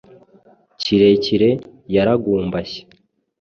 [0.81, 1.49] kirekire
[1.95, 2.81] yaragumbashye.